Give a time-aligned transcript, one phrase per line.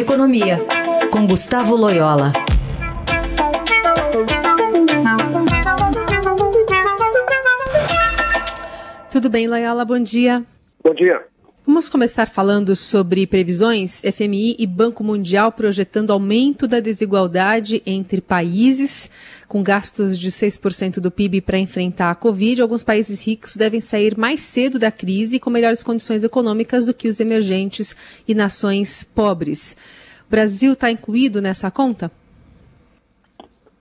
[0.00, 0.58] Economia,
[1.12, 2.32] com Gustavo Loyola.
[9.12, 9.84] Tudo bem, Loyola?
[9.84, 10.42] Bom dia.
[10.82, 11.22] Bom dia.
[11.66, 14.00] Vamos começar falando sobre previsões.
[14.00, 19.10] FMI e Banco Mundial projetando aumento da desigualdade entre países,
[19.46, 22.62] com gastos de 6% do PIB para enfrentar a Covid.
[22.62, 27.08] Alguns países ricos devem sair mais cedo da crise com melhores condições econômicas do que
[27.08, 27.94] os emergentes
[28.26, 29.76] e nações pobres.
[30.26, 32.10] O Brasil está incluído nessa conta?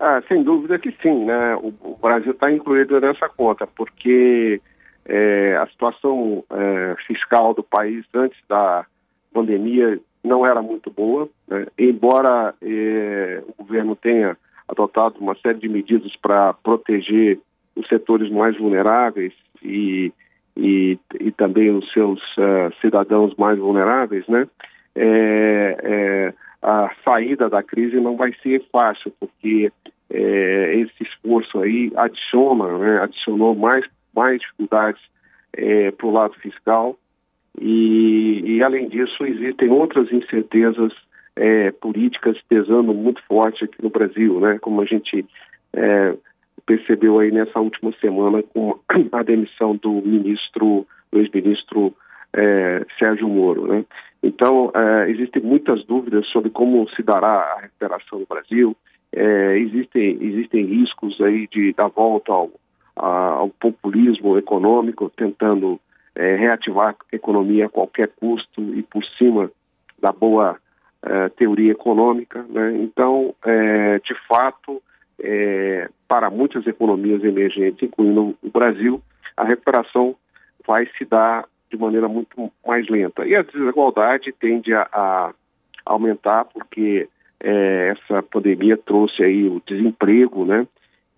[0.00, 1.56] Ah, sem dúvida que sim, né?
[1.56, 4.60] O, Brasil está incluído nessa conta, porque
[5.08, 8.84] é, a situação é, fiscal do país antes da
[9.32, 11.66] pandemia não era muito boa, né?
[11.78, 14.36] embora é, o governo tenha
[14.68, 17.38] adotado uma série de medidas para proteger
[17.76, 19.32] os setores mais vulneráveis
[19.62, 20.12] e,
[20.56, 24.48] e, e também os seus uh, cidadãos mais vulneráveis, né?
[24.94, 29.70] É, é, a saída da crise não vai ser fácil, porque
[30.08, 33.84] esse esforço aí adiciona, né, adicionou mais
[34.16, 35.02] mais dificuldades
[35.52, 36.98] é, para o lado fiscal
[37.58, 40.92] e, e, além disso, existem outras incertezas
[41.34, 44.58] é, políticas pesando muito forte aqui no Brasil, né?
[44.60, 45.24] Como a gente
[45.72, 46.14] é,
[46.66, 48.78] percebeu aí nessa última semana com
[49.12, 51.94] a demissão do ministro, do ex-ministro
[52.34, 53.84] é, Sérgio Moro, né?
[54.22, 58.76] Então, é, existem muitas dúvidas sobre como se dará a recuperação do Brasil.
[59.12, 62.50] É, existem, existem riscos aí de dar volta ao,
[63.36, 65.78] ao populismo econômico, tentando
[66.14, 69.50] é, reativar a economia a qualquer custo e por cima
[70.00, 70.56] da boa
[71.02, 72.44] é, teoria econômica.
[72.48, 72.78] Né?
[72.78, 74.82] Então, é, de fato,
[75.20, 79.00] é, para muitas economias emergentes, incluindo o Brasil,
[79.36, 80.16] a recuperação
[80.66, 83.26] vai se dar de maneira muito mais lenta.
[83.26, 85.34] E a desigualdade tende a, a
[85.84, 87.08] aumentar porque
[87.40, 90.66] é, essa pandemia trouxe aí o desemprego, né?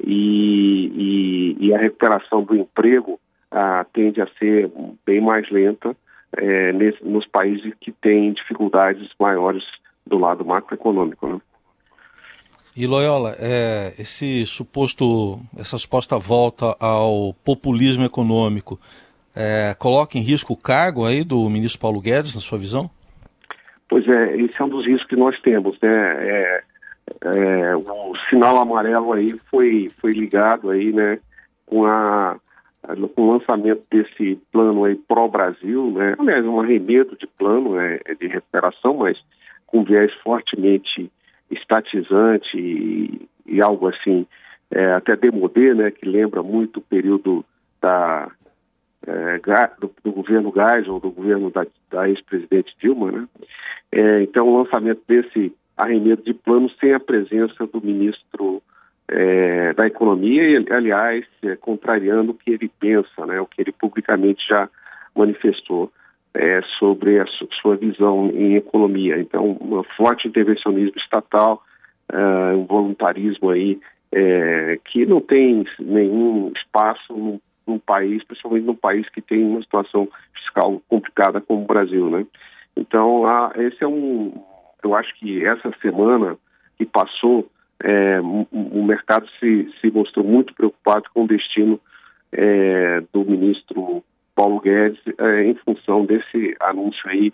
[0.00, 3.18] e, e, e a recuperação do emprego
[3.50, 4.70] ah, tende a ser
[5.04, 5.96] bem mais lenta
[6.36, 9.64] é, nesse, nos países que têm dificuldades maiores
[10.06, 11.26] do lado macroeconômico.
[11.26, 11.40] Né?
[12.76, 18.78] E Loyola, é, esse suposto, essa suposta volta ao populismo econômico
[19.34, 22.90] é, coloca em risco o cargo aí do ministro Paulo Guedes, na sua visão?
[23.88, 25.88] Pois é, esse é um dos riscos que nós temos, né?
[25.90, 26.62] É,
[27.22, 31.18] é, o sinal amarelo aí foi, foi ligado aí, né,
[31.68, 32.38] com, a,
[33.14, 38.26] com o lançamento desse plano aí pró-Brasil, né, aliás, um arremedo de plano né, de
[38.26, 39.18] recuperação, mas
[39.66, 41.10] com viés fortemente
[41.50, 44.26] estatizante e, e algo assim,
[44.70, 47.44] é, até demodê, né, que lembra muito o período
[47.80, 48.30] da,
[49.06, 49.38] é,
[49.78, 53.28] do, do, governo Geisel, do governo da, da ex-presidente Dilma, né?
[53.90, 58.62] É, então, o lançamento desse arremedo de plano sem a presença do ministro
[59.10, 63.72] é, da Economia e, aliás, é, contrariando o que ele pensa, né, o que ele
[63.72, 64.68] publicamente já
[65.14, 65.90] manifestou
[66.34, 69.18] é, sobre a su sua visão em economia.
[69.18, 71.62] Então, um forte intervencionismo estatal,
[72.12, 73.80] é, um voluntarismo aí
[74.12, 79.62] é, que não tem nenhum espaço num, num, país, principalmente num país que tem uma
[79.62, 82.26] situação fiscal complicada como o Brasil, né?
[82.76, 84.32] Então, a, esse é um
[84.82, 86.36] eu acho que essa semana
[86.76, 87.50] que passou,
[87.82, 91.80] é, o, mercado se, se mostrou muito preocupado com o destino
[92.32, 94.02] é, do ministro
[94.34, 97.32] Paulo Guedes é, em função desse anúncio aí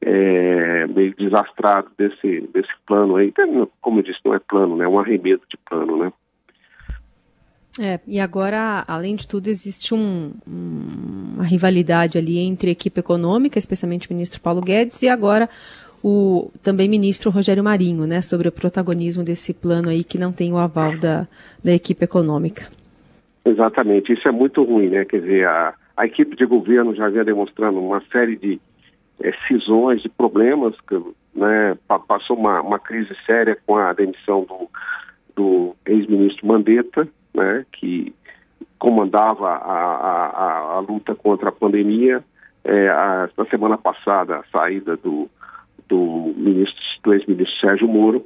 [0.00, 3.32] é, meio desastrado desse, desse plano aí.
[3.80, 4.84] Como eu disse, não é plano, né?
[4.84, 6.12] É um arremedo de plano, né?
[7.78, 12.98] É, e agora, além de tudo, existe um, um, uma rivalidade ali entre a equipe
[12.98, 15.48] econômica, especialmente o ministro Paulo Guedes, e agora
[16.02, 20.52] o também ministro Rogério Marinho, né, sobre o protagonismo desse plano aí que não tem
[20.52, 21.26] o aval da,
[21.62, 22.68] da equipe econômica.
[23.44, 25.04] Exatamente, isso é muito ruim, né?
[25.04, 28.60] Quer dizer, a, a equipe de governo já vinha demonstrando uma série de
[29.22, 30.94] é, cisões, de problemas, que,
[31.34, 31.76] né,
[32.06, 34.68] passou uma, uma crise séria com a demissão do,
[35.34, 38.14] do ex-ministro Mandetta, né, que
[38.78, 42.24] comandava a, a, a, luta contra a pandemia.
[42.64, 45.30] É, a, na semana passada, a saída do,
[45.90, 48.24] do ministro, do ex-ministro Sérgio Moro,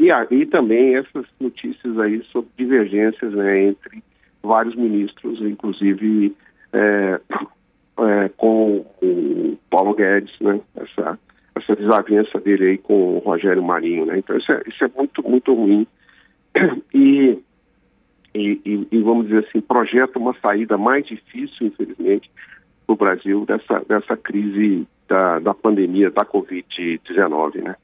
[0.00, 4.02] e aí também essas notícias aí sobre divergências né, entre
[4.42, 6.34] vários ministros, inclusive
[6.72, 7.20] é,
[8.00, 11.18] é, com o Paulo Guedes, né, essa,
[11.54, 15.22] essa desavença dele aí com o Rogério Marinho, né, então isso é, isso é muito,
[15.22, 15.86] muito ruim.
[18.34, 22.30] E, e, e, vamos dizer assim, projeta uma saída mais difícil, infelizmente,
[22.88, 27.76] o Brasil dessa, dessa crise da, da pandemia da Covid-19, né?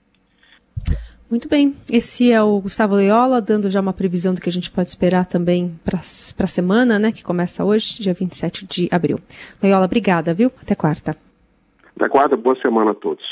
[1.31, 1.75] Muito bem.
[1.91, 5.27] Esse é o Gustavo Loyola, dando já uma previsão do que a gente pode esperar
[5.27, 9.19] também para a semana, né, que começa hoje, dia 27 de abril.
[9.63, 10.51] Loyola, obrigada, viu?
[10.63, 11.17] Até quarta.
[11.97, 13.25] Até quarta, boa semana a todos.